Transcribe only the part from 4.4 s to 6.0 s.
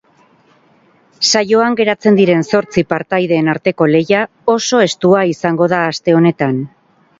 oso estua izango da